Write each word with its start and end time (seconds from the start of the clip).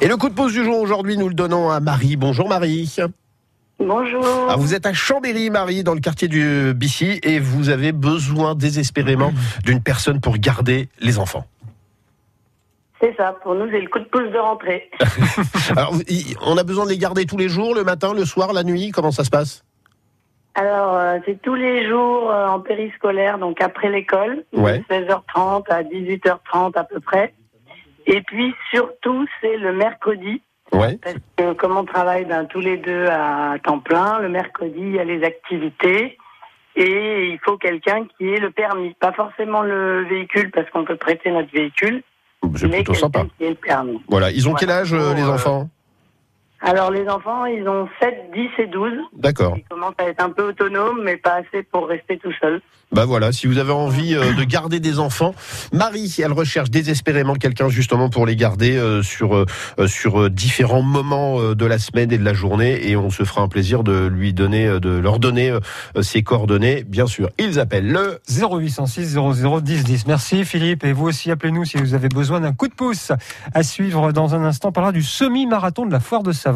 Et 0.00 0.06
le 0.06 0.16
coup 0.16 0.28
de 0.28 0.34
pouce 0.34 0.52
du 0.52 0.64
jour 0.64 0.78
aujourd'hui, 0.78 1.16
nous 1.16 1.28
le 1.28 1.34
donnons 1.34 1.70
à 1.70 1.80
Marie. 1.80 2.16
Bonjour 2.16 2.48
Marie. 2.48 2.94
Bonjour. 3.80 4.24
Ah, 4.48 4.56
vous 4.56 4.74
êtes 4.74 4.86
à 4.86 4.92
Chambéry, 4.92 5.50
Marie, 5.50 5.82
dans 5.84 5.94
le 5.94 6.00
quartier 6.00 6.28
du 6.28 6.72
Bissy, 6.74 7.20
et 7.22 7.38
vous 7.38 7.68
avez 7.68 7.92
besoin 7.92 8.54
désespérément 8.54 9.32
d'une 9.64 9.82
personne 9.82 10.20
pour 10.20 10.36
garder 10.38 10.88
les 11.00 11.18
enfants. 11.18 11.44
C'est 13.00 13.14
ça, 13.16 13.36
pour 13.42 13.54
nous, 13.54 13.70
c'est 13.70 13.80
le 13.80 13.88
coup 13.88 14.00
de 14.00 14.04
pouce 14.06 14.30
de 14.32 14.38
rentrée. 14.38 14.90
Alors, 15.76 15.94
on 16.44 16.56
a 16.56 16.64
besoin 16.64 16.84
de 16.84 16.90
les 16.90 16.98
garder 16.98 17.26
tous 17.26 17.36
les 17.36 17.48
jours, 17.48 17.74
le 17.74 17.84
matin, 17.84 18.12
le 18.12 18.24
soir, 18.24 18.52
la 18.52 18.64
nuit 18.64 18.90
Comment 18.92 19.12
ça 19.12 19.22
se 19.24 19.30
passe? 19.30 19.64
Alors, 20.56 20.94
euh, 20.94 21.18
c'est 21.24 21.40
tous 21.40 21.54
les 21.54 21.88
jours 21.88 22.32
euh, 22.32 22.48
en 22.48 22.58
périscolaire, 22.58 23.38
donc 23.38 23.60
après 23.60 23.90
l'école, 23.90 24.44
Ouais. 24.52 24.78
de 24.78 24.84
16h30 24.92 25.70
à 25.70 25.82
18h30 25.84 26.76
à 26.76 26.82
peu 26.82 26.98
près. 26.98 27.32
Et 28.10 28.22
puis, 28.22 28.54
surtout, 28.72 29.26
c'est 29.40 29.56
le 29.58 29.72
mercredi, 29.74 30.42
Ouais. 30.72 30.98
parce 31.02 31.16
que 31.36 31.52
comme 31.54 31.76
on 31.76 31.84
travaille 31.84 32.24
ben, 32.24 32.44
tous 32.46 32.60
les 32.60 32.76
deux 32.78 33.06
à 33.06 33.54
temps 33.62 33.78
plein, 33.78 34.18
le 34.18 34.28
mercredi, 34.28 34.78
il 34.80 34.92
y 34.94 34.98
a 34.98 35.04
les 35.04 35.22
activités. 35.24 36.18
Et 36.76 37.28
il 37.32 37.38
faut 37.44 37.56
quelqu'un 37.56 38.06
qui 38.16 38.28
ait 38.28 38.38
le 38.38 38.50
permis. 38.50 38.94
Pas 39.00 39.12
forcément 39.12 39.62
le 39.62 40.04
véhicule, 40.08 40.50
parce 40.50 40.68
qu'on 40.70 40.84
peut 40.84 40.96
prêter 40.96 41.30
notre 41.30 41.50
véhicule, 41.52 42.02
C'est 42.54 42.68
plutôt 42.68 42.92
quelqu'un 42.92 42.94
sympa. 42.94 43.24
qui 43.36 43.44
ait 43.44 43.48
le 43.50 43.54
permis. 43.56 44.00
Voilà. 44.08 44.30
Ils 44.30 44.46
ont 44.48 44.52
Voilà. 44.52 44.58
quel 44.60 44.70
âge, 44.70 44.92
euh, 44.94 45.14
les 45.14 45.22
euh, 45.22 45.32
enfants? 45.34 45.68
Alors, 46.60 46.90
les 46.90 47.08
enfants, 47.08 47.44
ils 47.46 47.66
ont 47.68 47.88
7, 48.00 48.30
10 48.34 48.48
et 48.58 48.66
12. 48.66 48.92
D'accord. 49.16 49.54
Ils 49.56 49.64
commencent 49.64 49.94
à 49.98 50.08
être 50.08 50.22
un 50.22 50.30
peu 50.30 50.48
autonomes, 50.48 51.02
mais 51.04 51.16
pas 51.16 51.34
assez 51.34 51.62
pour 51.62 51.86
rester 51.86 52.18
tout 52.18 52.32
seuls. 52.40 52.60
Bah 52.90 53.04
voilà, 53.04 53.32
si 53.32 53.46
vous 53.46 53.58
avez 53.58 53.70
envie 53.72 54.14
euh, 54.14 54.32
de 54.32 54.44
garder 54.44 54.80
des 54.80 54.98
enfants, 54.98 55.34
Marie, 55.74 56.16
elle 56.24 56.32
recherche 56.32 56.70
désespérément 56.70 57.34
quelqu'un 57.34 57.68
justement 57.68 58.08
pour 58.08 58.24
les 58.24 58.34
garder 58.34 58.78
euh, 58.78 59.02
sur 59.02 59.36
euh, 59.36 59.44
sur 59.86 60.30
différents 60.30 60.80
moments 60.80 61.38
euh, 61.38 61.54
de 61.54 61.66
la 61.66 61.78
semaine 61.78 62.10
et 62.12 62.16
de 62.16 62.24
la 62.24 62.32
journée, 62.32 62.88
et 62.88 62.96
on 62.96 63.10
se 63.10 63.24
fera 63.24 63.42
un 63.42 63.48
plaisir 63.48 63.84
de 63.84 64.06
lui 64.06 64.32
donner, 64.32 64.66
euh, 64.66 64.80
de 64.80 64.88
leur 64.88 65.18
donner 65.18 65.50
euh, 65.50 65.60
ses 66.00 66.22
coordonnées, 66.22 66.82
bien 66.82 67.06
sûr. 67.06 67.28
Ils 67.38 67.60
appellent 67.60 67.92
le 67.92 68.20
0806 68.26 69.18
00 69.18 69.60
10 69.60 69.84
10. 69.84 70.06
Merci 70.06 70.46
Philippe 70.46 70.82
et 70.82 70.94
vous 70.94 71.08
aussi 71.08 71.30
appelez-nous 71.30 71.66
si 71.66 71.76
vous 71.76 71.92
avez 71.92 72.08
besoin 72.08 72.40
d'un 72.40 72.54
coup 72.54 72.68
de 72.68 72.74
pouce. 72.74 73.12
À 73.52 73.62
suivre 73.62 74.12
dans 74.12 74.34
un 74.34 74.42
instant, 74.44 74.70
on 74.70 74.72
parlera 74.72 74.92
du 74.92 75.02
semi-marathon 75.02 75.84
de 75.84 75.92
la 75.92 76.00
foire 76.00 76.22
de 76.22 76.32
Savoie. 76.32 76.46